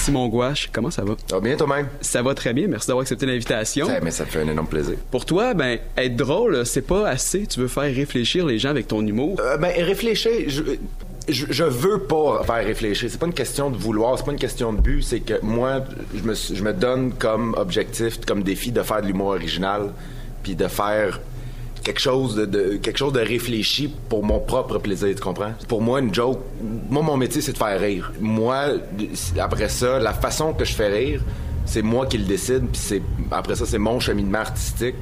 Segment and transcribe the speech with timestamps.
[0.00, 0.70] Simon Gouache.
[0.72, 1.14] Comment ça va?
[1.26, 1.88] Ça va bien toi-même?
[2.00, 2.66] Ça va très bien.
[2.66, 3.86] Merci d'avoir accepté l'invitation.
[3.86, 4.96] Ça, mais ça fait un énorme plaisir.
[5.10, 7.46] Pour toi, ben, être drôle, c'est pas assez.
[7.46, 9.36] Tu veux faire réfléchir les gens avec ton humour?
[9.40, 10.62] Euh, ben, réfléchir, je,
[11.28, 13.08] je, je veux pas faire réfléchir.
[13.10, 15.02] C'est pas une question de vouloir, c'est pas une question de but.
[15.02, 15.84] C'est que moi,
[16.14, 19.92] je me, je me donne comme objectif, comme défi de faire de l'humour original,
[20.42, 21.20] puis de faire
[21.90, 25.52] quelque chose de, de- quelque chose de réfléchi pour mon propre plaisir, tu comprends?
[25.68, 26.38] Pour moi, une joke,
[26.88, 28.12] moi, mon métier, c'est de faire rire.
[28.20, 28.66] Moi,
[29.38, 31.20] après ça, la façon que je fais rire,
[31.66, 34.94] c'est moi qui le décide, puis c'est, après ça, c'est mon cheminement artistique.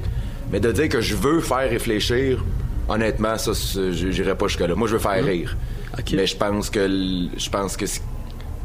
[0.51, 2.43] Mais de dire que je veux faire réfléchir,
[2.87, 3.51] honnêtement, ça,
[3.91, 4.73] j'irai pas jusque-là.
[4.73, 5.55] Moi, je veux faire rire.
[5.97, 6.13] Ok.
[6.13, 6.87] Mais je pense que,
[7.37, 7.85] je pense que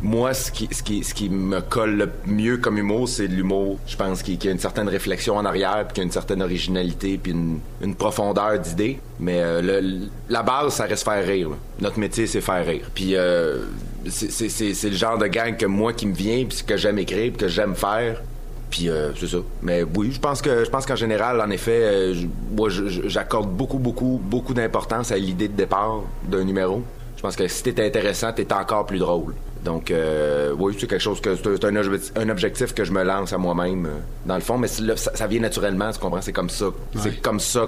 [0.03, 3.79] moi, ce qui, me colle le mieux comme humour, c'est l'humour.
[3.87, 6.13] Je pense qu'il y a une certaine réflexion en arrière, puis qu'il y a une
[6.13, 8.99] certaine originalité, puis une, profondeur d'idées.
[9.21, 11.51] Mais euh, le- la base, ça reste faire rire.
[11.81, 12.91] Notre métier, c'est faire rire.
[12.95, 13.61] Puis euh,
[14.09, 17.39] c'est- le genre de gang que moi qui me vient, puis que j'aime écrire, puis
[17.47, 18.23] que j'aime faire.
[18.71, 19.39] Puis euh, c'est ça.
[19.63, 22.13] Mais oui, je pense que je pense qu'en général, en effet,
[22.55, 26.83] moi, j'accorde beaucoup, beaucoup, beaucoup d'importance à l'idée de départ d'un numéro.
[27.17, 29.35] Je pense que si t'es intéressant, t'es encore plus drôle.
[29.65, 33.03] Donc euh, oui, c'est quelque chose que c'est un, obje- un objectif que je me
[33.03, 33.91] lance à moi-même euh,
[34.27, 36.21] dans le fond, mais là, ça, ça vient naturellement, tu comprends?
[36.21, 36.67] C'est comme ça,
[36.99, 37.67] c'est comme ça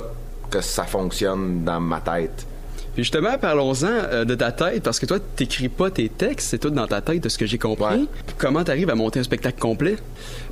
[0.51, 2.47] que ça fonctionne dans ma tête.
[2.95, 6.59] Puis justement, parlons-en euh, de ta tête, parce que toi, t'écris pas tes textes, c'est
[6.59, 7.85] tout dans ta tête de ce que j'ai compris.
[7.85, 8.05] Ouais.
[8.39, 9.97] Comment t'arrives à monter un spectacle complet?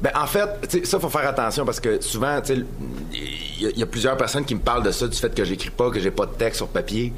[0.03, 2.65] Ben, en fait, ça, faut faire attention parce que souvent, il
[3.61, 5.43] y, a- il y a plusieurs personnes qui me parlent de ça, du fait que
[5.45, 7.13] j'écris pas, que j'ai pas de texte sur papier.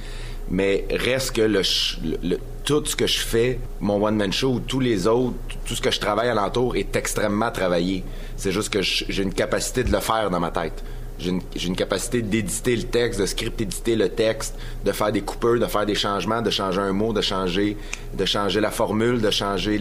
[0.48, 1.62] Mais reste que le-
[2.22, 5.80] le- tout ce que je fais, mon one-man show ou tous les autres, tout ce
[5.80, 8.02] que je travaille alentour est extrêmement travaillé.
[8.36, 10.84] C'est juste que j'ai une capacité de le faire dans ma tête.
[11.18, 15.58] J'ai une, capacité d'éditer le texte, de script éditer le texte, de faire des coupeurs,
[15.58, 17.76] de faire des changements, de changer un mot, de changer,
[18.12, 19.80] de changer la formule, de changer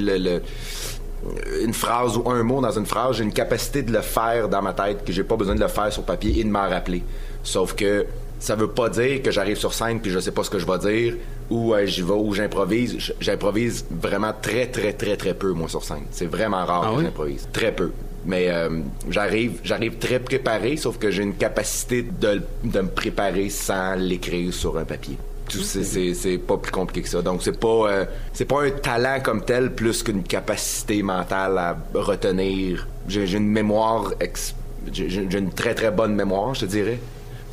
[1.61, 4.61] une phrase ou un mot dans une phrase, j'ai une capacité de le faire dans
[4.61, 7.03] ma tête que j'ai pas besoin de le faire sur papier et de m'en rappeler.
[7.44, 8.05] Sauf que
[8.39, 10.65] ça veut pas dire que j'arrive sur scène puis je sais pas ce que je
[10.65, 11.15] vais dire
[11.50, 13.14] ou euh, j'y vais ou j'improvise.
[13.20, 16.06] J'improvise vraiment très très très très peu moi sur scène.
[16.11, 17.04] C'est vraiment rare Ah que oui?
[17.06, 17.48] j'improvise.
[17.54, 17.92] Très peu.
[18.26, 18.80] Mais euh,
[19.10, 24.52] j'arrive j'arrive très préparé sauf que j'ai une capacité de, de me préparer sans l'écrire
[24.54, 25.17] sur un papier.
[25.48, 27.22] Tout c'est- pas plus compliqué que ça.
[27.22, 31.78] Donc c'est pas euh, c'est pas un talent comme tel plus qu'une capacité mentale à
[31.94, 32.88] retenir.
[33.08, 34.14] J'ai une mémoire
[34.92, 37.00] j'ai j'ai une très très bonne mémoire, je te dirais.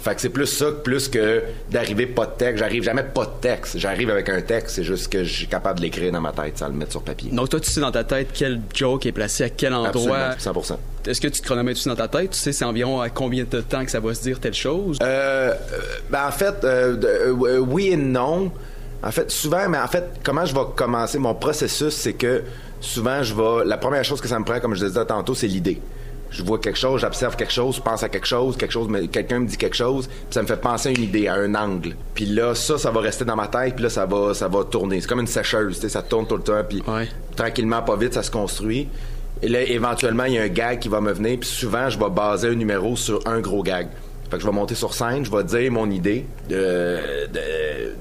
[0.02, 2.58] Fait que c'est plus ça que plus que d'arriver pas de texte.
[2.58, 3.78] J'arrive jamais pas de texte.
[3.78, 6.58] J'arrive avec un texte, c'est juste que je suis capable de l'écrire dans ma tête
[6.58, 7.30] sans le mettre sur papier.
[7.30, 10.18] Donc toi, tu sais dans ta tête quel joke est placé à quel endroit?
[10.18, 10.76] Absolument, 100%.
[11.06, 12.30] Est-ce que tu te chronomètres aussi dans ta tête?
[12.30, 14.98] Tu sais c'est environ à combien de temps que ça va se dire telle chose?
[15.02, 15.78] Euh, euh,
[16.10, 16.96] ben en fait, euh,
[17.44, 18.50] euh, oui et non.
[19.04, 22.42] En fait, souvent, mais en fait, comment je vais commencer mon processus, c'est que
[22.80, 23.64] souvent, je vais.
[23.66, 25.80] La première chose que ça me prend, comme je disais tantôt, c'est l'idée.
[26.32, 29.40] Je vois quelque chose, j'observe quelque chose, je pense à quelque chose, quelque chose, quelqu'un
[29.40, 31.94] me dit quelque chose, puis ça me fait penser à une idée, à un angle.
[32.14, 34.64] Puis là, ça, ça va rester dans ma tête, puis là, ça va, ça va
[34.64, 35.00] tourner.
[35.00, 37.06] C'est comme une sécheuse, tu sais, ça tourne tout le temps, puis Ouais.
[37.36, 38.88] tranquillement, pas vite, ça se construit.
[39.42, 41.98] Et là, éventuellement, il y a un gag qui va me venir, puis souvent, je
[41.98, 43.88] vais baser un numéro sur un gros gag.
[44.30, 46.24] Fait que je vais monter sur scène, je vais dire mon idée.
[46.48, 46.56] De,
[47.30, 47.94] de-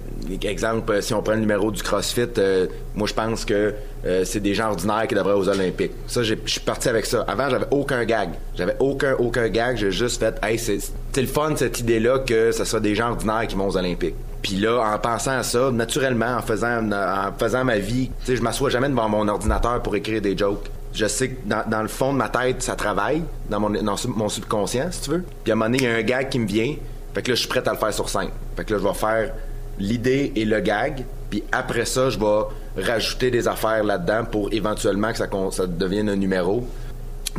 [0.44, 3.74] exemple, si on prend le numéro du CrossFit, euh, moi, je pense que
[4.06, 5.92] euh, c'est des gens ordinaires qui devraient aux Olympiques.
[6.08, 7.24] Ça, je suis parti avec ça.
[7.28, 8.30] Avant, j'avais aucun gag.
[8.56, 9.78] J'avais aucun, aucun gag.
[9.78, 10.81] J'ai juste fait, hey, c'est
[11.16, 14.16] le fun, cette idée-là, que ce soit des gens ordinaires qui vont aux Olympiques.
[14.42, 18.36] Puis là, en pensant à ça, naturellement, en faisant, en faisant ma vie, tu sais,
[18.36, 20.69] je m'assois jamais devant mon ordinateur pour écrire des jokes.
[20.94, 25.02] Je sais que dans, le fond de ma tête, ça travaille, dans mon subconscient, si
[25.02, 25.24] tu veux.
[25.44, 26.75] Puis à un moment donné, il y a un gag qui me vient.
[27.13, 28.30] Fait que là, je suis prêt à le faire sur scène.
[28.56, 29.34] Fait que là, je vais faire
[29.79, 31.05] l'idée et le gag.
[31.29, 36.15] Puis après ça, je vais rajouter des affaires là-dedans pour éventuellement que ça, devienne un
[36.15, 36.67] numéro.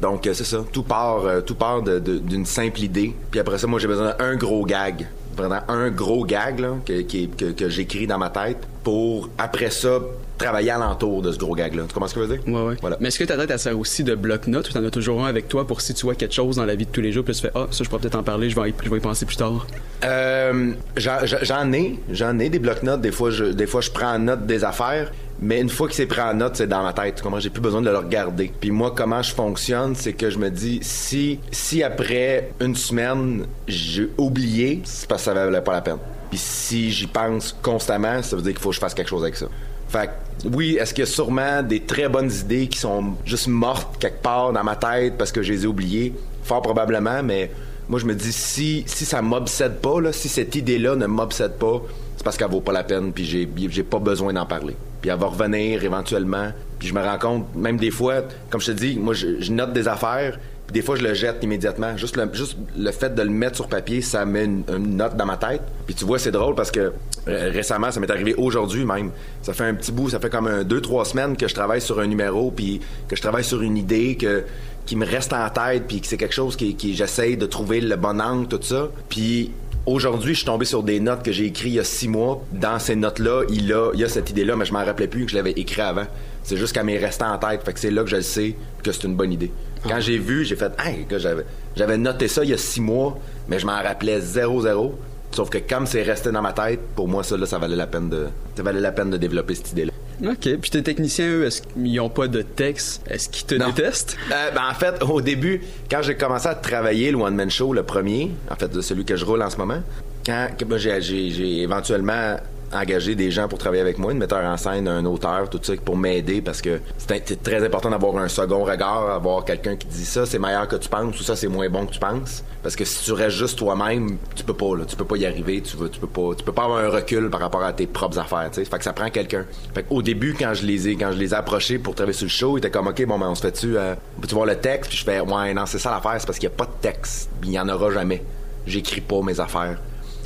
[0.01, 0.65] Donc, euh, c'est ça.
[0.73, 3.15] Tout part, euh, tout part d'une simple idée.
[3.31, 5.07] Puis après ça, moi, j'ai besoin d'un gros gag.
[5.37, 10.01] Vraiment un gros gag que j'écris dans ma tête pour, après ça,
[10.39, 11.85] travailler alentour de ce gros gag-là.
[11.87, 12.47] Tu comprends ce que je veux dire?
[12.53, 12.77] Ouais, ouais.
[12.81, 12.97] Voilà.
[13.01, 15.29] Mais est-ce que ta tête, elle sert aussi de bloc-notes ou t'en as toujours un
[15.29, 17.25] avec toi pour si tu vois quelque chose dans la vie de tous les jours,
[17.25, 18.97] puis tu fais, ah, ça, je pourrais peut-être en parler, je vais y, je vais
[18.97, 19.67] y penser plus tard?
[20.05, 23.01] Euh, j'en ai, j'en ai des blocs-notes.
[23.01, 25.95] Des fois, je, des fois, je prends en note des affaires, mais une fois que
[25.95, 27.23] c'est pris en note, c'est dans ma tête.
[27.23, 27.41] Comprends?
[27.41, 28.53] J'ai plus besoin de le regarder.
[28.61, 33.47] Puis moi, comment je fonctionne, c'est que je me dis, si, si après une semaine,
[33.69, 35.99] j'ai oublié, c'est parce que ça valait pas la peine.
[36.33, 39.23] Puis si j'y pense constamment, ça veut dire qu'il faut que je fasse quelque chose
[39.23, 39.49] avec ça.
[39.91, 43.49] Fait que, oui, est-ce qu'il y a sûrement des très bonnes idées qui sont juste
[43.49, 46.15] mortes quelque part dans ma tête parce que je les ai oubliées?
[46.43, 47.51] Fort probablement, mais
[47.87, 51.83] moi, je me dis, si, si ça m'obsède pas, si cette idée-là ne m'obsède pas,
[52.17, 54.75] c'est parce qu'elle vaut pas la peine, puis j'ai, j'ai pas besoin d'en parler.
[55.03, 56.51] puis elle va revenir éventuellement.
[56.79, 59.75] Puis je me rends compte, même des fois, comme je te dis, moi, je, note
[59.75, 60.41] des affaires,
[60.73, 61.97] des fois, je le jette immédiatement.
[61.97, 64.65] Juste le, fait de le mettre sur papier, ça met une,
[64.97, 65.63] note dans ma tête.
[65.87, 66.93] Puis tu vois, c'est drôle parce que
[67.29, 69.11] euh, récemment, ça m'est arrivé aujourd'hui même.
[69.43, 71.81] Ça fait un petit bout, ça fait comme un, deux, trois semaines que je travaille
[71.81, 74.45] sur un numéro, puis que je travaille sur une idée que
[74.85, 77.81] qui me reste en tête, puis que c'est quelque chose qui, qui j'essaye de trouver
[77.81, 78.89] le bon angle, tout ça.
[79.09, 79.53] Puis
[79.85, 82.41] Aujourd'hui, je suis tombé sur des notes que j'ai écrites il y a six mois.
[82.53, 85.33] Dans ces notes-là, il il y a cette idée-là, mais je m'en rappelais plus que
[85.33, 86.07] je l'avais écrit avant.
[86.45, 87.65] C'est juste qu'elle m'est restée en tête.
[87.65, 88.55] Fait que c'est là que je le sais
[88.85, 89.51] que c'est une bonne idée.
[89.89, 91.45] Quand j'ai vu, j'ai fait, hey, j'avais,
[91.77, 93.19] j'avais noté ça il y a six mois,
[93.49, 94.99] mais je m'en rappelais zéro zéro.
[95.33, 97.87] Sauf que comme c'est resté dans ma tête, pour moi, ça, là, ça valait la
[97.87, 99.93] peine de, ça valait la peine de développer cette idée-là.
[100.31, 100.57] OK.
[100.61, 103.03] Puis tes techniciens, eux, est-ce qu'ils n'ont pas de texte?
[103.09, 103.71] Est-ce qu'ils te Non.
[103.71, 104.17] détestent?
[104.31, 107.73] Euh, ben, en fait, au début, quand j'ai commencé à travailler le One Man Show,
[107.73, 109.81] le premier, en fait, celui que je roule en ce moment,
[110.25, 112.37] quand ben, j'ai, j'ai- j'ai éventuellement
[112.73, 115.75] engagé des gens pour travailler avec moi, une metteur en scène, un auteur, tout ça,
[115.85, 120.05] pour m'aider parce que c'est, très important d'avoir un second regard, avoir quelqu'un qui dit
[120.05, 122.45] ça, c'est meilleur que tu penses ou ça, c'est moins bon que tu penses.
[122.63, 125.61] Parce que si tu restes juste toi-même, tu peux pas, tu peux pas y arriver,
[125.61, 128.49] tu, veux, tu peux pas, tu avoir un recul par rapport à tes propres affaires,
[128.53, 128.65] tu sais.
[128.65, 129.45] Fait que ça prend quelqu'un.
[129.75, 132.27] Fait au début, quand je les ai, quand je les ai approchés pour travailler sur
[132.27, 134.57] le show, ils étaient comme, OK, bon, ben, on se fait-tu, euh, peux-tu voir le
[134.57, 134.91] texte?
[134.91, 136.81] Puis je fais, ouais, non, c'est ça l'affaire, c'est parce qu'il y a pas de
[136.81, 137.31] texte.
[137.43, 138.23] Il y en aura jamais.
[138.65, 139.79] J'écris pas mes affaires.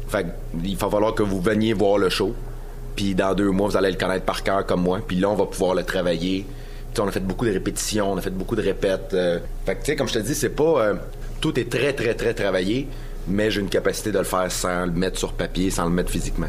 [0.09, 0.27] Fait
[0.65, 2.35] il va falloir que vous veniez voir le show.
[2.95, 5.01] Puis dans deux mois, vous allez le connaître par cœur comme moi.
[5.07, 6.47] Puis là, on va pouvoir le travailler.
[6.93, 9.11] Tu sais, on a fait beaucoup de répétitions, on a fait beaucoup de répètes.
[9.13, 9.39] euh.
[9.67, 10.81] fait que, tu sais, comme je te dis, c'est pas...
[10.81, 10.95] euh,
[11.41, 12.89] tout est très, très, très travaillé,
[13.29, 16.11] mais j'ai une capacité de le faire sans le mettre sur papier, sans le mettre
[16.11, 16.47] physiquement.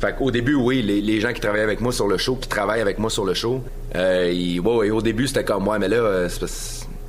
[0.00, 2.80] Fait qu'au début, oui, les, gens qui travaillent avec moi sur le show, qui travaillent
[2.80, 3.62] avec moi sur le show,
[3.94, 6.26] euh, ils- au début, c'était comme, ouais, mais là,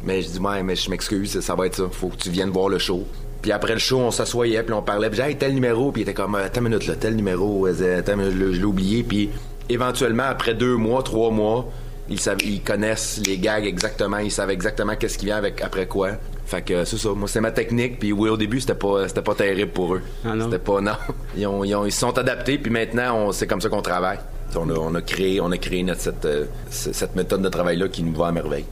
[0.03, 1.83] mais je dis, mais je m'excuse, ça va être ça.
[1.89, 3.07] Faut que tu viennes voir le show.
[3.43, 6.03] Puis après le show, on s'assoyait, puis on parlait, puis j'ai tel numéro, puis il
[6.03, 9.03] était comme, euh, attends une minute, là, tel numéro, euh, attends, là, je l'ai oublié,
[9.03, 9.29] puis
[9.69, 11.69] éventuellement, après deux mois, trois mois,
[12.09, 15.85] ils, savent, ils connaissent les gags exactement, ils savent exactement qu'est-ce qui vient avec après
[15.87, 16.11] quoi.
[16.45, 19.07] Fait que euh, c'est ça, moi c'est ma technique, puis oui, au début, c'était pas,
[19.07, 20.01] c'était pas terrible pour eux.
[20.25, 20.33] Ah?
[20.41, 20.91] C'était pas, non.
[21.37, 24.19] Ils, ont, ils, ont- ils se sont adaptés, puis maintenant, c'est comme ça qu'on travaille.
[24.55, 26.27] On a, on a créé, on a créé notre, cette,
[26.69, 28.65] ce- cette méthode de travail-là qui nous va à merveille.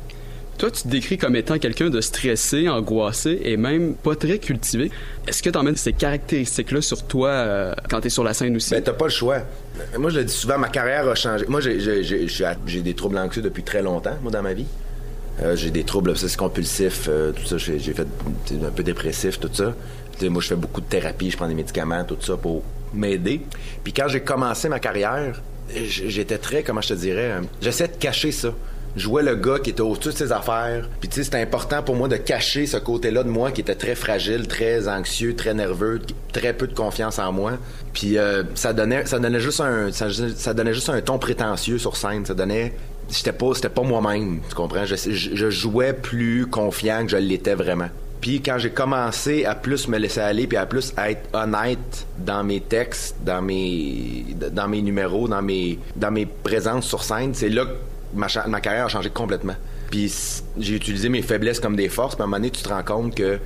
[0.62, 4.92] Toi, tu te décris comme étant quelqu'un de stressé, angoissé et même pas très cultivé.
[5.28, 8.56] Est-ce que tu emmènes ces caractéristiques-là sur toi euh, quand tu es sur la scène
[8.56, 8.70] aussi?
[8.70, 9.40] Ben, t'as pas le choix.
[9.98, 11.48] Moi, je le dis souvent, ma carrière a changé.
[11.48, 14.68] Moi, j'ai- des troubles anxieux depuis très longtemps, moi, dans ma vie.
[15.42, 17.58] Euh, j'ai des troubles obsessifs compulsifs, euh, tout ça.
[17.58, 18.06] J'ai fait
[18.64, 19.74] un peu dépressif, tout ça.
[20.22, 22.62] Moi, je fais beaucoup de thérapie, je prends des médicaments, tout ça pour
[22.94, 23.42] m'aider.
[23.84, 25.42] Puis quand j'ai commencé ma carrière,
[25.74, 27.32] j'étais très, comment je te dirais,
[27.64, 28.54] j'essaie de cacher ça.
[28.96, 30.90] Jouais le gars qui était au-dessus de ses affaires.
[31.00, 33.76] Puis tu sais, c'était important pour moi de cacher ce côté-là de moi qui était
[33.76, 36.02] très fragile, très anxieux, très nerveux,
[36.34, 37.54] très peu de confiance en moi.
[37.94, 41.96] Puis euh, ça donnait, ça donnait juste un, ça, donnait juste un ton prétentieux sur
[41.96, 42.26] scène.
[42.26, 42.74] Ça donnait,
[43.10, 44.42] j'étais pas, c'était pas moi-même.
[44.50, 44.86] Tu comprends?
[44.86, 47.90] Je jouais plus confiant que je l'étais vraiment.
[48.22, 52.44] Puis quand j'ai commencé à plus me laisser aller puis à plus être honnête dans
[52.44, 57.50] mes textes, dans mes dans mes numéros, dans mes dans mes présences sur scène, c'est
[57.50, 57.72] là que
[58.14, 58.28] ma,
[58.62, 59.56] carrière a changé complètement.
[59.90, 60.14] Puis
[60.58, 62.84] j'ai utilisé mes faiblesses comme des forces, puis à un moment donné, tu te rends
[62.84, 63.40] compte que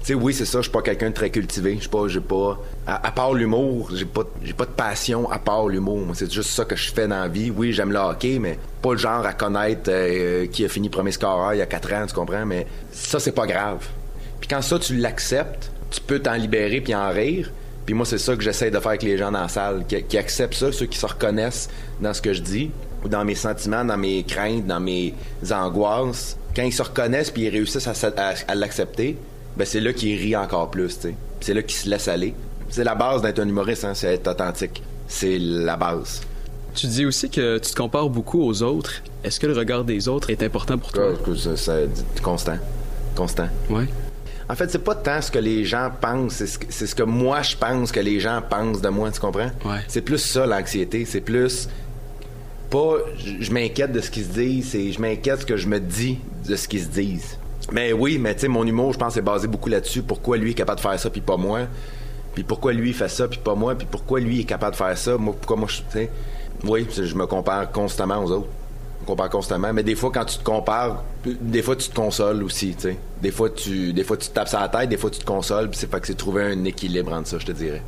[0.00, 1.74] tu sais, oui, c'est ça, je suis pas quelqu'un de très cultivé.
[1.74, 2.56] Je suis pas, j'ai pas,
[2.86, 4.22] à, part l'humour, j'ai pas,
[4.56, 6.06] pas de passion à part l'humour.
[6.14, 7.50] C'est juste ça que je fais dans la vie.
[7.50, 11.10] Oui, j'aime le hockey, mais pas le genre à connaître euh, qui a fini premier
[11.10, 12.46] scoreur il y a quatre ans, tu comprends?
[12.46, 13.88] Mais ça, c'est pas grave.
[14.38, 17.50] Puis quand ça, tu l'acceptes, tu peux t'en libérer puis en rire.
[17.84, 20.18] Puis moi, c'est ça que j'essaie de faire avec les gens dans la salle, qui,
[20.18, 21.70] acceptent ça, ceux qui se reconnaissent
[22.00, 22.70] dans ce que je dis,
[23.06, 25.14] dans mes sentiments, dans mes craintes, dans mes
[25.50, 26.36] angoisses.
[26.54, 29.16] Quand ils se reconnaissent puis ils réussissent à, s- à- à l'accepter,
[29.56, 31.14] ben c'est là qu'ils rient encore plus, tu.
[31.40, 32.34] C'est là qu'ils se laissent aller.
[32.68, 34.82] C'est la base d'être un humoriste, hein, c'est être authentique.
[35.06, 36.20] C'est la base.
[36.74, 38.92] Tu dis aussi que tu te compares beaucoup aux autres.
[39.24, 41.04] Est-ce que le regard des autres est important pour toi?
[41.56, 42.58] C'est constant.
[43.16, 43.48] Constant.
[44.50, 46.94] En fait, c'est pas tant ce que les gens pensent, c'est ce, que- c'est ce
[46.94, 49.50] que moi je pense que les gens pensent de moi, tu comprends?
[49.64, 49.80] Ouais.
[49.88, 51.68] C'est plus ça l'anxiété, c'est plus
[52.70, 55.68] pas je, m'inquiète de ce qu'ils se disent, c'est je m'inquiète de ce que je
[55.68, 57.38] me dis de ce qu'ils se disent.
[57.72, 60.52] Mais oui, mais tu sais mon humour, je pense est basé beaucoup là-dessus, pourquoi lui
[60.52, 61.60] est capable de faire ça puis pas moi?
[62.34, 63.74] Puis pourquoi lui fait ça puis pas moi?
[63.74, 65.16] Puis pourquoi lui est capable de faire ça?
[65.16, 66.10] Moi pourquoi moi je sais?
[66.64, 68.48] Oui, je me compare constamment aux autres.
[68.98, 71.94] Je me compare constamment, mais des fois quand tu te compares, des fois tu te
[71.94, 72.96] consoles aussi, tu sais.
[73.22, 75.24] Des fois tu des fois tu te tapes sur la tête, des fois tu te
[75.24, 77.82] consoles, puis c'est fait que c'est trouver un équilibre entre ça, je te dirais.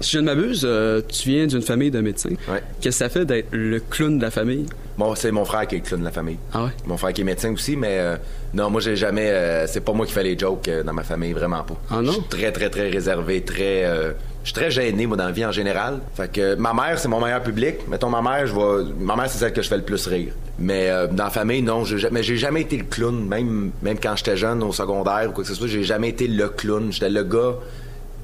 [0.00, 2.30] Si je ne m'abuse, euh, tu viens d'une famille de médecins.
[2.48, 2.62] Ouais.
[2.80, 4.66] Qu'est-ce que ça fait d'être le clown de la famille?
[4.98, 6.38] Bon, c'est mon frère qui est le clown de la famille.
[6.52, 6.70] Ah ouais?
[6.86, 8.16] Mon frère qui est médecin aussi, mais euh,
[8.54, 9.28] non, moi j'ai jamais.
[9.30, 11.76] euh, c'est pas moi qui fais les jokes dans ma famille, vraiment pas.
[11.90, 12.06] Ah non?
[12.06, 13.84] Je suis très, très, très réservé, très.
[13.84, 14.12] je
[14.44, 16.00] suis très gêné, moi, dans la vie en général.
[16.14, 17.88] Fait que ma mère, c'est mon meilleur public.
[17.88, 18.92] Mettons, ma mère, je vais.
[19.00, 20.32] Ma mère, c'est celle que je fais le plus rire.
[20.58, 24.14] Mais dans la famille, non, j'ai jamais, j'ai jamais été le clown, même, même quand
[24.16, 26.92] j'étais jeune, au secondaire ou quoi que ce soit, j'ai jamais été le clown.
[26.92, 27.54] J'étais le gars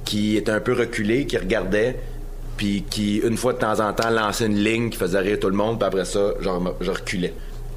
[0.04, 1.97] qui était un peu reculé, qui regardait,
[2.57, 5.49] puis qui, une fois de temps en temps, lançait une ligne qui faisait rire tout
[5.49, 7.33] le monde, puis après ça, genre, je reculais.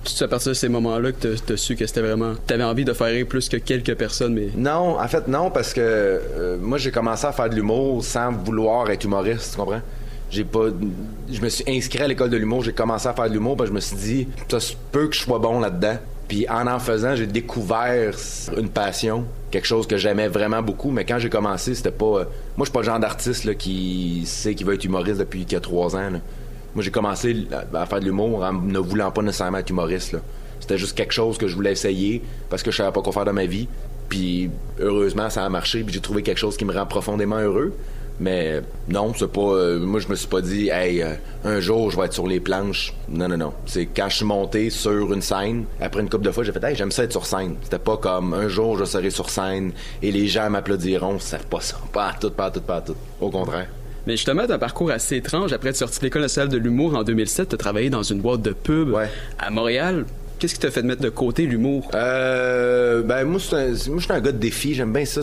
[0.06, 2.34] C'est à partir de ces moments-là que t'as as su que c'était vraiment...
[2.46, 4.50] T'avais envie de faire rire plus que quelques personnes, mais...
[4.56, 8.32] Non, en fait, non, parce que euh, moi, j'ai commencé à faire de l'humour sans
[8.32, 9.82] vouloir être humoriste, tu comprends?
[10.30, 10.66] J'ai pas.
[11.32, 13.70] Je me suis inscrit à l'école de l'humour, j'ai commencé à faire de l'humour, parce
[13.70, 15.98] que je me suis dit, ça se peut que je sois bon là-dedans.
[16.34, 18.16] Puis en en faisant, j'ai découvert
[18.58, 22.06] une passion, quelque chose que j'aimais vraiment beaucoup, mais quand j'ai commencé, c'était pas.
[22.06, 22.26] euh,
[22.58, 25.56] moi, je suis pas le genre d'artiste qui sait qu'il veut être humoriste depuis qu'il
[25.60, 26.10] a trois ans.
[26.74, 30.18] Moi, j'ai commencé à faire de l'humour en ne voulant pas nécessairement être humoriste.
[30.60, 33.26] C'était juste quelque chose que je voulais essayer parce que je savais pas quoi faire
[33.26, 33.68] de ma vie.
[34.10, 34.50] Puis
[34.80, 35.84] heureusement, ça a marché.
[35.84, 37.78] Puis j'ai trouvé quelque chose qui me rend profondément heureux.
[38.20, 39.42] Mais non, c'est pas.
[39.42, 42.28] euh, moi, je me suis pas dit, hey, euh, un jour, je vais être sur
[42.28, 42.94] les planches.
[43.10, 43.54] Non, non, non.
[43.66, 46.64] C'est quand je suis monté sur une scène, après une couple de fois, j'ai fait,
[46.64, 47.56] hey, j'aime ça être sur scène.
[47.64, 51.18] C'était pas comme un jour, je serai sur scène et les gens m'applaudiront.
[51.20, 51.78] C'est pas ça.
[51.92, 52.96] Pas à tout, pas à tout, pas à tout.
[53.20, 53.68] Au contraire.
[54.06, 55.54] Mais justement, t'as un parcours assez étrange.
[55.54, 58.42] Après être sorti de l'École nationale de l'humour en 2007, t'as travaillé dans une boîte
[58.42, 59.10] de pub Ouais.
[59.40, 60.06] à Montréal.
[60.44, 61.90] Qu'est-ce qui t'a fait de mettre de côté l'humour?
[61.94, 64.74] Euh, ben moi, moi, je suis un gars de défi.
[64.74, 65.22] J'aime bien ça.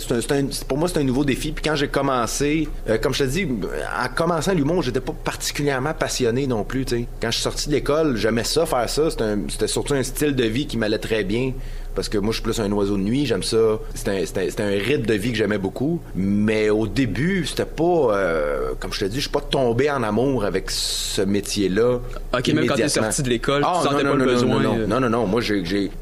[0.66, 1.52] Pour moi, c'est un nouveau défi.
[1.52, 5.92] Puis quand j'ai commencé, euh, comme je te dis, en commençant l'humour, j'étais pas particulièrement
[5.92, 6.86] passionné non plus.
[6.86, 7.06] tu sais.
[7.20, 9.10] Quand je suis sorti de l'école, j'aimais ça faire ça.
[9.10, 11.52] C'était surtout un style de vie qui m'allait très bien.
[11.94, 13.78] Parce que moi, je suis plus un oiseau de nuit, j'aime ça.
[13.94, 16.00] C'était un, rythme de vie que j'aimais beaucoup.
[16.14, 20.02] Mais au début, c'était pas, euh, comme je te dis, je suis pas tombé en
[20.02, 21.98] amour avec ce métier-là.
[22.32, 24.32] Ok, même quand t'es sorti de l'école, tu Ah, sentais non, pas non, le non,
[24.32, 24.86] besoin, Non, non, euh.
[24.86, 25.26] non, non, non.
[25.26, 25.40] Moi,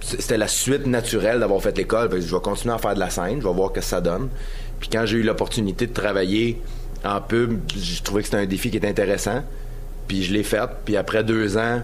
[0.02, 2.10] c'était la suite naturelle d'avoir fait l'école.
[2.20, 3.40] Je vais continuer à faire de la scène.
[3.40, 4.28] Je vais voir ce que ça donne.
[4.80, 6.60] Puis quand j'ai eu l'opportunité de travailler
[7.04, 9.42] en pub, j'ai trouvé que c'était un défi qui était intéressant.
[10.06, 10.60] Puis je l'ai fait.
[10.84, 11.82] Puis après deux ans,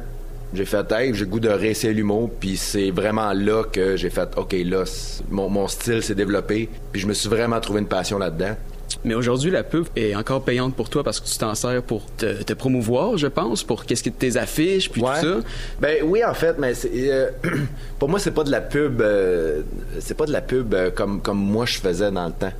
[0.55, 2.31] j'ai fait, hey, j'ai goût de réessayer l'humour.
[2.41, 4.85] Puis c'est vraiment là que j'ai fait, OK, là,
[5.31, 6.69] mon, mon style s'est développé.
[6.93, 8.57] Puis je me suis vraiment trouvé une passion là-dedans.
[9.05, 12.07] Mais aujourd'hui, la pub est encore payante pour toi parce que tu t'en sers pour
[12.17, 15.21] te, te promouvoir, je pense, pour qu'est-ce que tes affiches, puis Ouais.
[15.21, 15.47] tout ça.
[15.81, 17.29] Ben oui, en fait, mais euh,
[17.99, 19.01] pour moi, c'est pas de la pub.
[19.03, 19.63] euh,
[20.01, 22.53] c'est pas de la pub euh, comme comme moi je faisais dans le temps.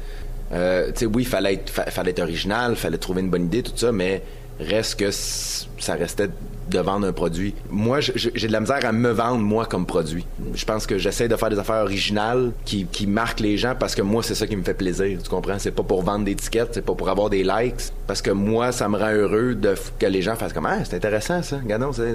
[0.51, 0.57] Tu
[1.01, 3.91] sais, oui, fallait être fa- fallait être original, fallait trouver une bonne idée, tout ça,
[3.93, 4.23] mais
[4.61, 6.29] reste que ça restait
[6.71, 7.55] de vendre un produit.
[7.71, 10.27] Moi, j'ai de la misère à me vendre moi comme produit.
[10.55, 13.95] Je pense que j'essaie de faire des affaires originales qui, qui marquent les gens parce
[13.95, 15.19] que moi, c'est ça qui me fait plaisir.
[15.23, 15.59] Tu comprends?
[15.59, 17.93] C'est pas pour vendre des tickets, c'est pas pour avoir des likes.
[18.07, 19.57] Parce que moi, ça me rend heureux
[19.99, 21.59] que les gens fassent comme Ah, c'est intéressant ça.
[21.59, 22.15] Regardons, c'est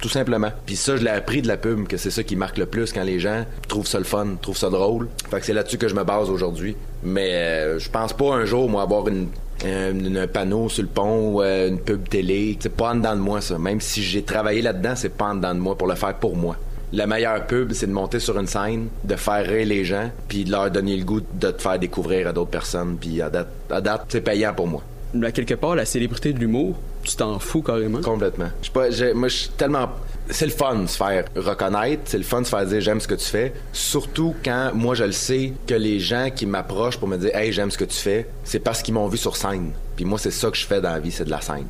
[0.00, 0.50] tout simplement.
[0.64, 2.92] Puis ça, je l'ai appris de la pub, que c'est ça qui marque le plus
[2.92, 5.08] quand les gens trouvent ça le fun, trouvent ça drôle.
[5.30, 6.76] Fait que c'est là-dessus que je me base aujourd'hui.
[7.02, 9.28] Mais euh, je pense pas un jour, moi, avoir une,
[9.64, 12.56] un, un panneau sur le pont ou euh, une pub télé.
[12.60, 13.58] C'est pas en dedans de moi, ça.
[13.58, 16.36] Même si j'ai travaillé là-dedans, c'est pas en dedans de moi pour le faire pour
[16.36, 16.56] moi.
[16.92, 20.44] La meilleure pub, c'est de monter sur une scène, de faire rire les gens, puis
[20.44, 22.96] de leur donner le goût de te faire découvrir à d'autres personnes.
[23.00, 24.82] Puis à date, à date c'est payant pour moi.
[25.14, 28.00] Là, quelque part, la célébrité de l'humour, tu t'en fous carrément.
[28.00, 28.48] Complètement.
[28.62, 29.90] Je pas, moi, je suis tellement.
[30.32, 33.00] C'est le fun de se faire reconnaître, c'est le fun de se faire dire j'aime
[33.00, 33.52] ce que tu fais.
[33.72, 37.52] Surtout quand moi je le sais que les gens qui m'approchent pour me dire hey
[37.52, 39.72] j'aime ce que tu fais, c'est parce qu'ils m'ont vu sur scène.
[39.96, 41.66] Puis moi c'est ça que je fais dans la vie, c'est de la scène.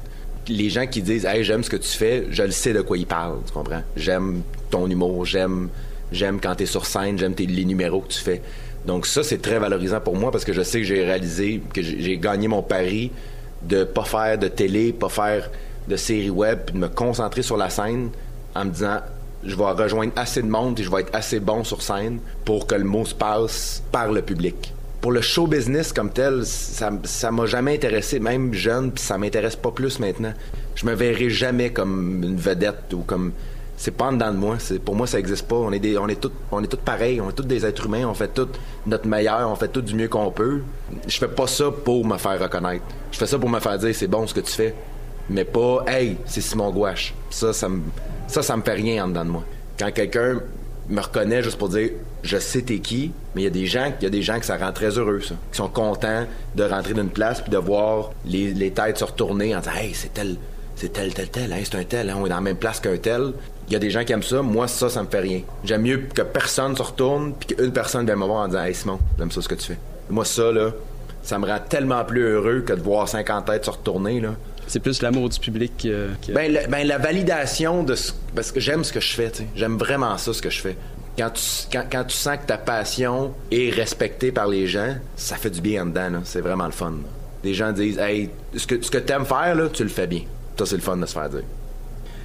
[0.49, 2.99] Les gens qui disent hey j'aime ce que tu fais, je le sais de quoi
[2.99, 3.83] ils parlent, tu comprends?
[3.97, 5.71] J'aime ton humour, j'aime
[6.13, 8.43] j'aime quand t'es sur scène, j'aime les numéros que tu fais.
[8.85, 11.81] Donc ça c'est très valorisant pour moi parce que je sais que j'ai réalisé que
[11.81, 13.11] j'ai j'ai gagné mon pari
[13.63, 15.51] de pas faire de télé, pas faire
[15.89, 18.11] de série web, puis de me concentrer sur la scène
[18.55, 18.99] en me disant
[19.43, 22.67] je vais rejoindre assez de monde et je vais être assez bon sur scène pour
[22.67, 24.75] que le mot se passe par le public.
[25.01, 29.17] Pour le show business comme tel, ça ça m'a jamais intéressé, même jeune, puis ça
[29.17, 30.35] m'intéresse pas plus maintenant.
[30.75, 33.33] Je me verrai jamais comme une vedette ou comme
[33.81, 34.57] c'est pas en dedans de moi.
[34.59, 35.57] C'est, pour moi, ça existe pas.
[35.57, 37.19] On est des, on est tous, on est pareils.
[37.19, 38.07] On est tous des êtres humains.
[38.07, 38.49] On fait tout
[38.87, 39.51] notre meilleur.
[39.51, 40.61] On fait tout du mieux qu'on peut.
[41.07, 42.85] Je fais pas ça pour me faire reconnaître.
[43.11, 44.75] Je fais ça pour me faire dire c'est bon ce que tu fais.
[45.31, 47.15] Mais pas, hey, c'est Simon Gouache.
[47.31, 47.81] Ça, ça me,
[48.31, 49.45] ça, ça me fait rien en dedans de moi.
[49.79, 50.41] Quand quelqu'un
[50.89, 51.91] me reconnaît juste pour dire
[52.23, 54.45] je sais t'es qui, mais il y a des gens, y a des gens que
[54.45, 55.35] ça rend très heureux, ça.
[55.51, 59.55] Qui sont contents de rentrer d'une place puis de voir les, les têtes se retourner
[59.57, 60.37] en disant hey, c'est tel,
[60.77, 62.81] c'est tel, tel, tel, hey, c'est un tel, hein, on est dans la même place
[62.81, 63.33] qu'un tel.
[63.69, 64.43] Il y a des gens qui aiment ça.
[64.43, 65.43] Moi, ça, ça me fait rien.
[65.63, 68.75] J'aime mieux que personne se retourne puis qu'une personne vienne me voir en disant Hey
[68.75, 69.79] Simon, j'aime ça ce que tu fais.
[70.09, 70.71] Moi, ça, là,
[71.23, 74.31] ça me rend tellement plus heureux que de voir 50 têtes se retourner, là.
[74.71, 76.31] C'est plus l'amour du public euh, que...
[76.31, 78.13] Ben, la, ben, la validation de ce...
[78.37, 79.43] Parce que j'aime ce que je fais, tu.
[79.57, 80.77] J'aime vraiment ça, ce que je fais.
[81.19, 85.35] Quand tu, quand, quand tu sens que ta passion est respectée par les gens, ça
[85.35, 86.21] fait du bien en dedans.
[86.23, 86.91] C'est vraiment le fun.
[86.93, 87.09] là.
[87.43, 90.23] Les gens disent, hey, ce que, ce que t'aimes faire, là, tu le fais bien.
[90.57, 91.43] Ça, c'est le fun de se faire dire.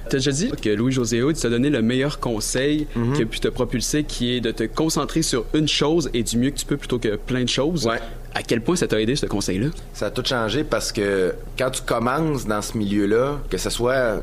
[0.08, 2.86] T'as déjà dit que Louis-José Hood t'a donné le meilleur conseil
[3.16, 6.38] qui a pu te propulser, qui est de te concentrer sur une chose et du
[6.38, 7.86] mieux que tu peux plutôt que plein de choses.
[7.86, 7.98] Ouais.
[8.36, 9.68] À quel point ça t'a aidé, ce conseil-là?
[9.94, 13.94] Ça a tout changé parce que quand tu commences dans ce milieu-là, que ce soit
[13.94, 14.20] euh,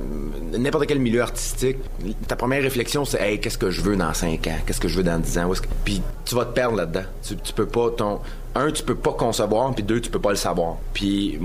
[0.55, 1.77] n'importe quel milieu artistique,
[2.27, 4.98] ta première réflexion c'est hey, qu'est-ce que je veux dans 5 ans, qu'est-ce que je
[4.98, 5.51] veux dans 10 ans,
[5.84, 7.05] puis tu vas te perdre là-dedans.
[7.27, 8.20] Tu, tu peux pas ton
[8.53, 10.77] un tu peux pas concevoir, puis deux tu peux pas le savoir.
[10.93, 11.39] Puis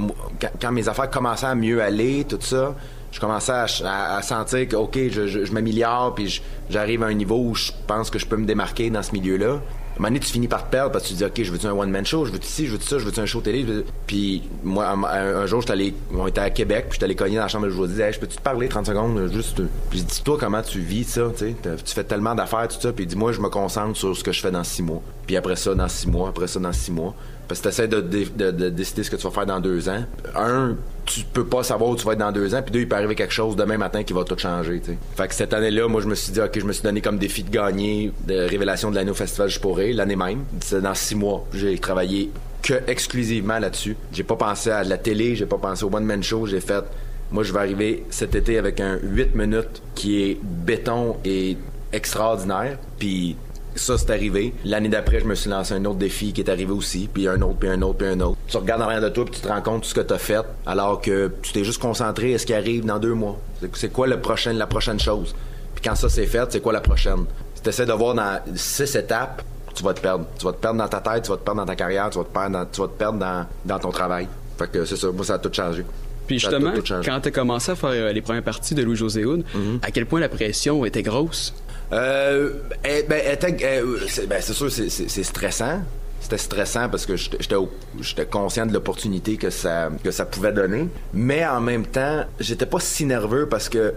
[0.61, 2.75] quand, mes affaires commençaient à mieux aller, tout ça,
[3.11, 3.53] je commençais
[3.85, 8.11] à, sentir que ok, je, je, m'améliore, puis j'arrive à un niveau où je pense
[8.11, 9.61] que je peux me démarquer dans ce milieu-là.
[9.99, 11.67] Un moment donné, tu finis par te perdre parce que tu dis, OK, je veux-tu
[11.67, 13.67] un one-man show, je veux-tu ci, je veux-tu ça, je veux-tu un show télé?
[13.67, 17.43] je Puis, moi, un, jour, allé, on était à Québec, puis j'étais allé cogner dans
[17.43, 17.87] la chambre de joueur.
[17.87, 19.59] Je disais, hey, je peux-tu te parler 30 secondes, euh, juste.
[19.59, 19.67] euh?
[19.91, 21.53] Puis, je dis, toi, comment tu vis ça, tu
[21.85, 22.93] Tu fais tellement d'affaires, tout ça.
[22.93, 25.03] Puis, dis, moi, je me concentre sur ce que je fais dans six mois.
[25.27, 27.17] Puis, après ça, dans six mois, après ça, dans six mois.
[27.49, 29.59] Parce que tu essaies de, dé- de- de décider ce que tu vas faire dans
[29.61, 30.05] deux ans.
[30.37, 30.77] Un,
[31.07, 32.61] tu peux pas savoir où tu vas être dans deux ans.
[32.63, 34.83] Puis deux, il peut arriver quelque chose demain matin qui va tout changer.
[35.17, 37.17] Fait que cette année-là, moi, je me suis dit, OK, je me suis donné comme
[37.19, 40.45] défi de gagner de révélation de l'année au Festival Je pourrais, l'année même.
[40.61, 41.47] C'est dans six mois.
[41.55, 42.31] J'ai travaillé
[42.63, 43.97] que exclusivement là-dessus.
[44.13, 46.45] J'ai pas pensé à la télé, j'ai pas pensé au one-man show.
[46.47, 46.85] J'ai fait,
[47.33, 51.57] moi, je vais arriver cet été avec un 8 minutes qui est béton et
[52.03, 52.79] extraordinaire.
[52.99, 53.37] Puis
[53.75, 54.53] ça, c'est arrivé.
[54.65, 57.41] L'année d'après, je me suis lancé un autre défi qui est arrivé aussi, puis un
[57.43, 58.37] autre, puis un autre, puis un autre.
[58.49, 60.13] Tu regardes en arrière de toi, puis tu te rends compte de ce que tu
[60.15, 63.39] as fait, alors que tu t'es juste concentré à ce qui arrive dans deux mois.
[63.75, 65.35] C'est- quoi le prochain, la prochaine chose?
[65.75, 67.25] Puis quand ça c'est fait, c'est quoi la prochaine?
[67.55, 69.43] Si tu essaies de voir dans six étapes,
[69.75, 70.25] tu vas te perdre.
[70.39, 72.19] Tu vas te perdre dans ta tête, tu vas te perdre dans ta carrière, tu
[72.19, 74.27] vas te perdre dans, tu vas te perdre dans, dans ton travail.
[74.59, 75.85] Fait que c'est ça, moi ça a tout changé.
[76.27, 77.09] Puis justement, tout, tout changé.
[77.09, 79.45] quand t'as commencé à faire euh, les premières parties de Louis-José Hood,
[79.83, 81.55] à quel point la pression était grosse?
[81.93, 82.53] Euh,
[82.85, 85.81] eh, ben, euh, c'est ben, c'est sûr, c'est- stressant.
[86.21, 89.89] C'était stressant parce que j'étais conscient de l'opportunité que ça,
[90.31, 90.89] pouvait donner.
[91.15, 93.95] Mais en même temps, j'étais pas si nerveux parce que,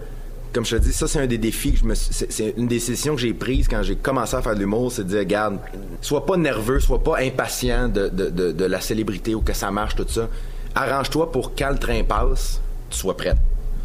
[0.52, 3.16] comme je te dis, ça, c'est un des défis que je me c'est- une décision
[3.16, 5.58] que j'ai prise quand j'ai commencé à faire de l'humour, c'est de dire, regarde,
[6.00, 10.28] sois pas nerveux, sois pas impatient de la célébrité ou que ça marche, tout ça.
[10.74, 13.36] Arrange-toi pour quand le train passe, tu sois prête.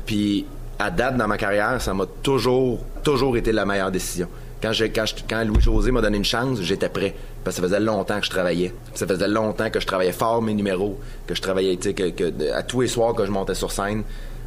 [0.06, 0.46] Puis
[0.80, 4.28] à date dans ma carrière, ça m'a toujours, toujours été la meilleure décision.
[4.62, 7.14] Quand, Louis-José m'a donné une chance, j'étais prêt.
[7.44, 8.74] Parce que ça faisait longtemps que je travaillais.
[8.96, 12.64] Ça faisait longtemps que je travaillais fort mes numéros, que je travaillais, que, que à
[12.64, 14.04] tous les soirs que je montais sur scène.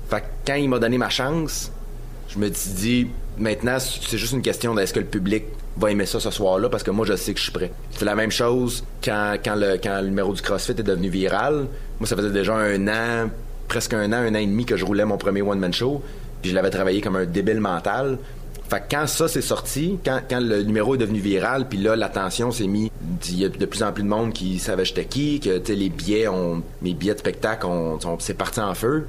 [0.08, 1.70] Fait que quand il m'a donné ma chance,
[2.28, 3.06] je me suis dit,
[3.38, 5.44] maintenant, c'est juste une question de est-ce que le public
[5.76, 7.72] va aimer ça ce soir-là, parce que moi, je sais que je suis prêt.
[7.92, 11.66] C'est la même chose quand, quand, le, quand le numéro du CrossFit est devenu viral.
[12.00, 13.30] Moi, ça faisait déjà un an,
[13.68, 16.02] presque un an, un an et demi que je roulais mon premier one-man show,
[16.40, 18.18] puis je l'avais travaillé comme un débile mental.
[18.68, 22.52] Fait que quand ça s'est sorti, quand, le numéro est devenu viral, puis là, l'attention
[22.52, 22.90] s'est mis,
[23.28, 25.88] il y a de plus en plus de monde qui savait j'étais qui, que, les
[25.88, 29.06] billets ont, mes billets de spectacle ont, sont- c'est parti en feu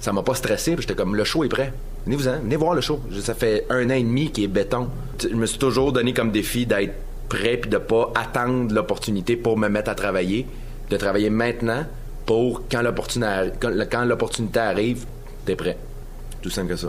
[0.00, 1.72] ça m'a pas stressé, puis j'étais comme le show est prêt.
[2.04, 3.00] Venez-vous-en, venez voir le show.
[3.22, 4.88] Ça fait un an et demi qu'il est béton.
[5.22, 6.92] Je me suis toujours donné comme défi d'être
[7.30, 10.46] prêt puis de pas attendre l'opportunité pour me mettre à travailler,
[10.90, 11.86] de travailler maintenant
[12.26, 13.52] pour quand l'opportunité
[13.90, 15.06] quand l'opportunité arrive,
[15.46, 15.78] t'es prêt.
[16.44, 16.88] Tout simple que ça.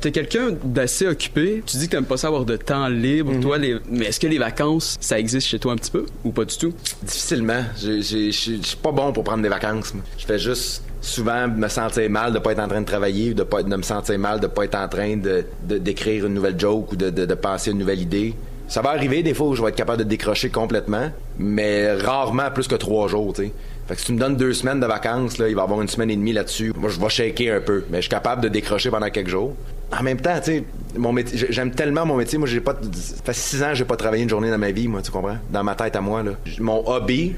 [0.00, 1.62] T'es quelqu'un d'assez occupé.
[1.64, 3.32] Tu dis que t'aimes pas ça avoir de temps libre.
[3.32, 3.40] Mhm.
[3.40, 3.76] Toi, les...
[3.88, 6.56] mais est-ce que les vacances, ça existe chez toi un petit peu ou pas du
[6.58, 6.74] tout?
[7.04, 7.62] Difficilement.
[7.80, 9.94] Je suis pas bon pour prendre des vacances.
[10.18, 13.34] Je fais juste souvent me sentir mal de pas être en train de travailler ou
[13.34, 15.44] de, pas, de me sentir mal de pas être en train de-
[15.78, 18.34] d'écrire une nouvelle joke ou de, de, de penser une nouvelle idée.
[18.68, 22.50] Ça va arriver des fois où je vais être capable de décrocher complètement, mais rarement
[22.52, 23.52] plus que trois jours, tu sais.
[23.86, 25.80] Fait que si tu me donnes deux semaines de vacances, là, il va y avoir
[25.80, 26.72] une semaine et demie là-dessus.
[26.76, 29.54] Moi, je vais shaker un peu, mais je suis capable de décrocher pendant quelques jours.
[29.96, 30.64] En même temps, tu sais,
[30.96, 32.36] mon métier, j'ai- j'aime tellement mon métier.
[32.38, 34.72] Moi, j'ai pas, ça fait six ans que j'ai pas travaillé une journée dans ma
[34.72, 35.38] vie, moi, tu comprends?
[35.52, 36.32] Dans ma tête à moi, là.
[36.58, 37.36] Mon hobby,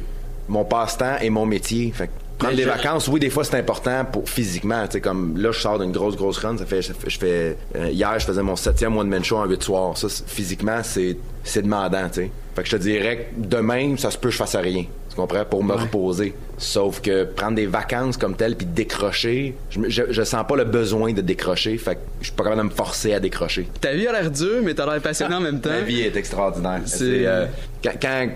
[0.49, 1.93] mon passe-temps et mon métier.
[1.95, 4.85] Fait que prendre des vacances, oui, des fois, c'est important pour physiquement.
[4.87, 6.57] Tu sais, comme là, je sors d'une grosse, grosse run.
[6.57, 9.47] Ça fait, je fais, je fais- euh, hier, je faisais mon septième one-man show en
[9.47, 9.97] huit soirs.
[9.99, 12.31] Ça, physiquement, c'est, c'est demandant, tu sais.
[12.55, 14.85] Fait que je te dirais que demain, ça se peut que je fasse rien.
[15.11, 15.45] Tu comprends?
[15.45, 16.35] Pour me reposer.
[16.59, 20.65] Sauf que prendre des vacances comme telles puis décrocher, je, je, je sens pas le
[20.65, 21.77] besoin de décrocher.
[21.79, 23.69] Fait que je suis pas capable de me forcer à décrocher.
[23.81, 25.71] Ta vie a l'air dure, mais t'as l'air passionné en même temps.
[25.71, 26.81] La vie est extraordinaire.
[26.85, 27.47] C'est- C'est euh,
[27.83, 28.29] quand, quand-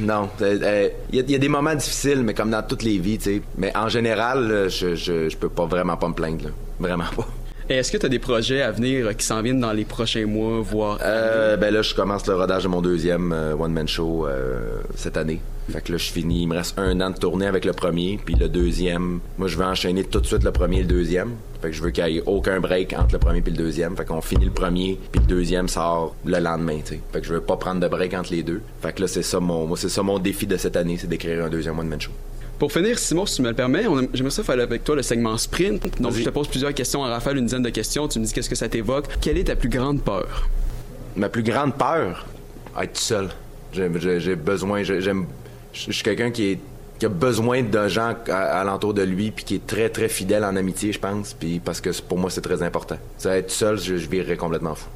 [0.00, 3.18] non, il y, a- y a des moments difficiles, mais comme dans toutes les vies,
[3.18, 3.42] tu sais.
[3.58, 6.50] Mais en général, je, je peux pas vraiment pas me plaindre, là.
[6.78, 7.26] vraiment pas.
[7.70, 10.60] Est-ce que tu as des projets à venir qui s'en viennent dans les prochains mois,
[10.60, 10.98] voire...
[11.04, 15.16] Euh, ben là, je commence le rodage de mon deuxième euh, one-man show euh, cette
[15.16, 15.40] année.
[15.70, 16.42] Fait que là, je finis.
[16.42, 19.20] Il me reste un an de tournée avec le premier, puis le deuxième.
[19.38, 21.36] Moi, je vais enchaîner tout de suite le premier et le deuxième.
[21.62, 23.96] Fait que je veux qu'il n'y ait aucun break entre le premier et le deuxième.
[23.96, 27.00] Fait qu'on finit le premier, puis le deuxième sort le lendemain, tu sais.
[27.12, 28.62] Fait que je veux pas prendre de break entre les deux.
[28.82, 31.06] Fait que là, c'est ça mon, moi, c'est ça mon défi de cette année, c'est
[31.06, 32.10] d'écrire un deuxième one-man show.
[32.60, 35.38] Pour finir, Simon, si tu me le permets, j'aimerais ça faire avec toi le segment
[35.38, 35.98] sprint.
[35.98, 38.06] Donc, je te pose plusieurs questions à Raphaël, une dizaine de questions.
[38.06, 39.06] Tu me dis qu'est-ce que ça t'évoque.
[39.18, 40.46] Quelle est ta plus grande peur?
[41.16, 42.26] Ma plus grande peur?
[42.78, 43.30] Être seul.
[43.72, 45.24] J'ai besoin, j'aime,
[45.72, 46.58] je suis quelqu'un qui,
[47.02, 50.92] a besoin de gens alentour de lui puis qui est très très fidèle en amitié,
[50.92, 52.98] je pense, puis parce que pour moi c'est très important.
[53.16, 54.90] Ça être seul, je, je virerais complètement fou.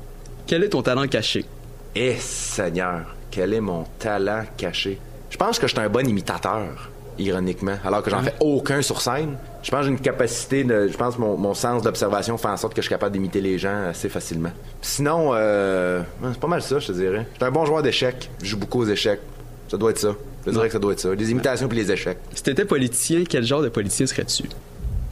[0.47, 1.47] Quel est ton talent caché?
[1.95, 4.99] Eh Seigneur, quel est mon talent caché?
[5.31, 9.01] Je pense que je suis un bon imitateur ironiquement, alors que j'en fais aucun sur
[9.01, 9.37] scène.
[9.63, 10.89] Je pense que j'ai une capacité de.
[10.89, 13.59] Je pense que mon, sens d'observation fait en sorte que je suis capable d'imiter les
[13.59, 14.51] gens assez facilement.
[14.83, 17.27] Sinon, euh, c'est pas mal ça, je te dirais.
[17.33, 18.31] Je suis un bon joueur d'échecs.
[18.43, 19.21] Je joue beaucoup aux échecs.
[19.69, 20.15] Ça doit être ça.
[20.47, 21.15] Je dirais que ça doit être ça.
[21.15, 22.19] Les imitations puis les échecs.
[22.35, 24.45] Si t'étais politicien, quel genre de politicien serais-tu?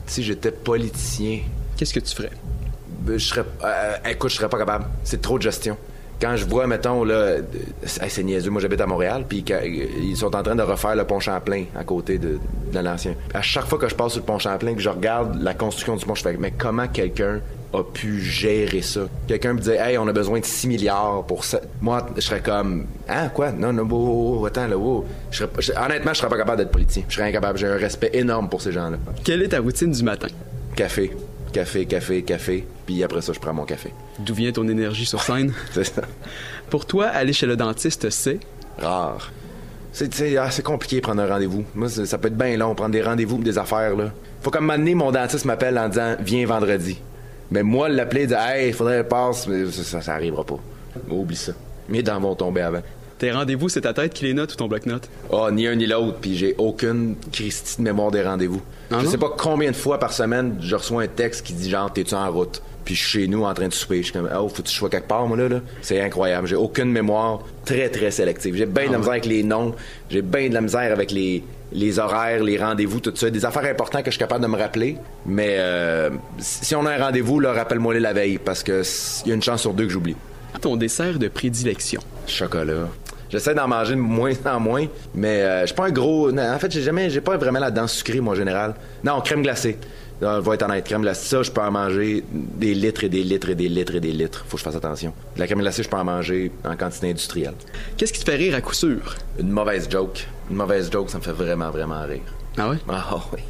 [0.07, 1.41] Si j'étais politicien.
[1.77, 2.33] Qu'est-ce que tu ferais?
[3.01, 3.45] Ben, je serais.
[3.65, 4.85] Euh, écoute, je serais pas capable.
[5.05, 5.77] C'est trop de gestion
[6.22, 7.38] quand je vois, mettons, là,
[7.85, 9.44] c'est niaiseux, moi j'habite à Montréal, puis
[10.00, 12.38] ils sont en train de refaire le pont Champlain à côté de,
[12.72, 13.16] l'ancien.
[13.35, 15.96] À chaque fois que je passe sur le pont Champlain, que je regarde la construction
[15.96, 17.40] du pont, je fais, mais comment quelqu'un
[17.74, 19.00] a pu gérer ça?
[19.26, 21.61] Quelqu'un me dit, hey, on a besoin de 6 milliards pour ça.
[21.80, 23.50] Moi, je serais comme, ah, quoi?
[23.50, 25.04] Non, non, oh, attends, là, oh.
[25.85, 27.02] honnêtement, je serais pas capable d'être politicien.
[27.08, 27.58] Je serais incapable.
[27.58, 28.98] J'ai un respect énorme pour ces gens-là.
[29.24, 30.28] Quelle est ta routine du matin?
[30.76, 31.11] Café
[31.53, 33.93] café, café, café, puis après ça, je prends mon café.
[34.19, 35.53] D'où vient ton énergie sur scène?
[35.73, 36.03] c'est ça.
[36.71, 38.41] Pour toi, aller chez le dentiste, c'est?
[38.79, 39.31] Rare.
[39.93, 41.65] C'est assez compliqué de prendre un rendez-vous.
[41.75, 44.12] Moi, ça peut être bien long, prendre des rendez-vous des affaires, là.
[44.41, 46.99] Faut comme m'amener, mon dentiste m'appelle en disant, viens vendredi.
[47.51, 50.59] Mais moi, l'appeler, dire, hey, il faudrait passe, mais ça, ça, arrivera pas.
[51.11, 51.53] Oublie ça.
[51.88, 52.81] Mes dents vont tomber avant.
[53.22, 55.08] Tes rendez-vous, c'est ta tête qui les note ou ton bloc-notes?
[55.32, 58.61] Ah, ni un ni l'autre, puis j'ai aucune Christie de mémoire des rendez-vous.
[58.90, 61.70] Ah je sais pas combien de fois par semaine je reçois un texte qui dit
[61.70, 62.61] genre, t'es-tu en route?
[62.85, 63.98] Puis je suis chez nous en train de souper.
[63.98, 65.48] Je suis comme, oh, faut que je sois quelque part, moi, là.
[65.48, 65.61] là?
[65.82, 66.48] C'est incroyable.
[66.48, 68.56] J'ai aucune mémoire très, très sélective.
[68.56, 69.72] J'ai bien de la ah misère avec les noms.
[70.11, 73.30] J'ai bien de la misère avec les, les horaires, les rendez-vous, tout ça.
[73.30, 74.96] Des affaires importantes que je suis capable de me rappeler.
[75.26, 78.82] Mais euh, si on a un rendez-vous, là, rappelle-moi les la veille parce qu'il
[79.26, 80.16] y a une chance sur deux que j'oublie.
[80.61, 82.02] Ton dessert de prédilection?
[82.26, 82.88] Chocolat.
[83.33, 86.31] J'essaie d'en manger de moins en moins, mais euh, je suis pas un gros.
[86.31, 88.75] En fait, j'ai jamais, j'ai pas vraiment la dent sucrée, moi, en général.
[89.03, 89.79] Non, crème glacée.
[90.21, 93.25] On va être honnête, crème glacée, ça, je peux en manger des litres et des
[93.25, 94.45] litres et des litres et des litres.
[94.47, 95.14] Faut que je fasse attention.
[95.35, 97.55] De la crème glacée, je peux en manger en quantité industrielle.
[97.97, 99.16] Qu'est-ce qui te fait rire à coup sûr?
[99.40, 100.29] Une mauvaise joke.
[100.51, 102.21] Une mauvaise joke, ça me fait vraiment, vraiment rire.
[102.59, 102.77] Ah oui?
[102.88, 103.40] Ah oui.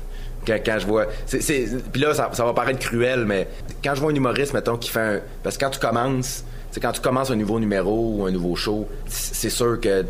[0.47, 1.07] Quand, je vois.
[1.29, 3.49] Puis là, ça, ça, va paraître cruel, mais
[3.83, 5.21] quand je vois un humoriste, mettons, qui fait un.
[5.42, 6.45] Parce que quand tu commences,
[6.80, 10.04] quand tu commences un nouveau numéro ou un nouveau show, c'est sûr que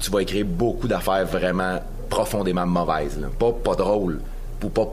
[0.00, 3.18] tu vas écrire beaucoup d'affaires vraiment profondément mauvaises.
[3.38, 4.20] Pas, pas drôles
[4.62, 4.86] ou pas,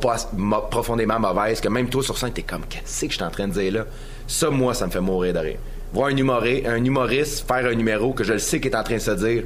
[0.69, 3.47] profondément mauvaises, que même toi sur scène, t'es comme, qu'est-ce que je suis en train
[3.47, 3.85] de dire là?
[4.27, 5.57] Ça, moi, ça me fait mourir de rire.
[5.93, 8.83] Voir un, humoriste, un humoriste faire un numéro que je le sais qu'il est en
[8.83, 9.43] train de se dire,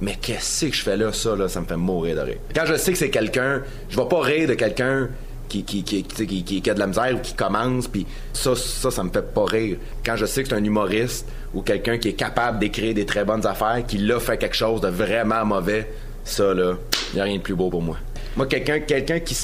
[0.00, 2.38] mais qu'est-ce que je fais là, ça, là, ça me fait mourir de rire.
[2.54, 5.08] Quand je sais que c'est quelqu'un, je vais pas rire de quelqu'un
[5.48, 9.02] qui, qui, qui, qui, a de la misère ou qui commence, puis ça, ça, ça
[9.02, 9.78] me fait pas rire.
[10.04, 13.24] Quand je sais que c'est un humoriste ou quelqu'un qui est capable d'écrire des très
[13.24, 15.90] bonnes affaires, qui l'a fait quelque chose de vraiment mauvais,
[16.24, 16.74] ça, là,
[17.14, 17.96] y a rien de plus beau pour moi.
[18.36, 19.36] Moi, quelqu'un quelqu'un qui,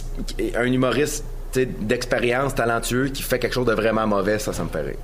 [0.56, 4.82] un humoriste d'expérience, talentueux, qui fait quelque chose de vraiment mauvais, ça, ça me fait
[4.82, 4.96] rire.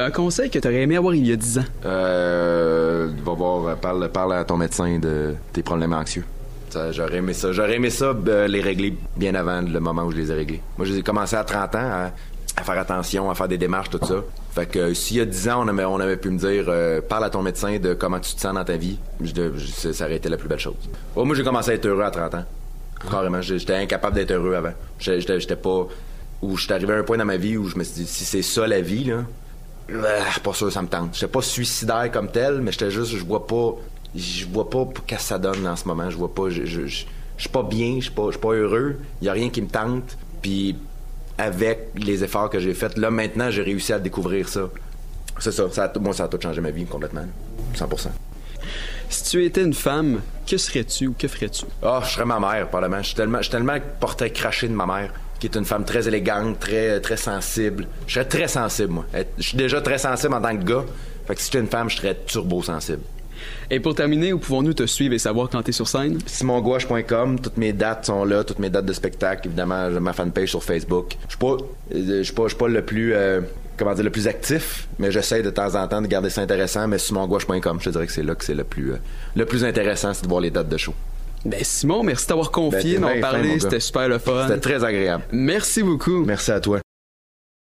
[0.00, 1.64] Un conseil que tu aurais aimé avoir il y a 10 ans?
[1.84, 6.24] Euh, va voir, parle, parle à ton médecin de tes problèmes anxieux.
[6.90, 7.52] J'aurais aimé ça.
[7.52, 10.60] J'aurais aimé ça euh, les régler bien avant le moment où je les ai réglés.
[10.76, 12.10] Moi, j'ai commencé à 30 ans
[12.56, 14.16] à, faire attention, à faire des démarches, tout ça.
[14.52, 16.64] Fait que euh, s'il y a 10 ans, on avait, on avait pu me dire
[16.68, 18.98] euh, parle à ton médecin de comment tu te sens dans ta vie,
[19.74, 20.74] ça aurait été la plus belle chose.
[21.16, 22.44] moi, j'ai commencé à être heureux à 30 ans.
[23.10, 23.40] Carrément.
[23.40, 24.72] J'étais incapable d'être heureux avant.
[24.98, 25.86] J'étais pas.
[26.40, 28.24] Où j'étais arrivé à un point dans ma vie où je me suis dit si
[28.24, 29.12] c'est ça la vie,
[29.88, 31.10] là, pas sûr ça me tente.
[31.14, 33.74] J'étais pas suicidaire comme tel, mais j'étais juste, je vois pas
[34.18, 36.10] je vois pas qu'est-ce que ça donne en ce moment.
[36.10, 37.04] Je vois pas, je, je, je,
[37.36, 38.96] suis pas bien, je suis pas, pas heureux.
[39.20, 40.16] Il y a rien qui me tente.
[40.42, 40.76] Puis
[41.36, 44.68] avec les efforts que j'ai faits, là maintenant, j'ai réussi à découvrir ça.
[45.38, 47.24] C'est ça, ça a, moi ça a tout changé ma vie complètement,
[47.76, 48.08] 100%.
[49.08, 51.64] Si tu étais une femme, que serais-tu ou que ferais-tu?
[51.82, 53.02] Ah, je serais ma mère, probablement.
[53.02, 56.08] Je suis tellement, je tellement porté craché de ma mère, qui est une femme très
[56.08, 57.86] élégante, très, très sensible.
[58.06, 59.06] Je serais très sensible, moi.
[59.38, 60.84] Je suis déjà très sensible en tant que gars.
[61.26, 63.02] Fait que si j'étais une femme, je serais turbo sensible.
[63.70, 66.18] Et pour terminer, où pouvons-nous te suivre et savoir quand tu es sur scène?
[66.26, 70.62] simongouache.com, toutes mes dates sont là, toutes mes dates de spectacle, évidemment, ma fanpage sur
[70.62, 71.16] Facebook.
[71.28, 71.56] Je suis pas,
[71.92, 73.40] je suis pas, je suis pas le plus, euh,
[73.76, 76.88] comment dire, le plus actif, mais j'essaie de temps en temps de garder ça intéressant,
[76.88, 78.96] mais simongouache.com, je te dirais que c'est là que c'est le plus, euh,
[79.36, 80.94] le plus intéressant, c'est de voir les dates de show.
[81.44, 83.60] Ben Simon, merci d'avoir confié, Ben, d'en parlé, gars.
[83.60, 84.46] c'était super le fun.
[84.48, 85.22] C'était très agréable.
[85.30, 86.24] Merci beaucoup.
[86.24, 86.80] Merci à toi.